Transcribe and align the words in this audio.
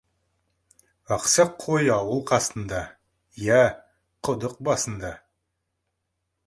Ақсақ 1.15 1.51
қой 1.65 1.85
ауыл 1.97 2.21
қасында, 2.31 2.81
иә, 3.47 3.61
құдық 4.29 4.61
басында. 4.71 5.15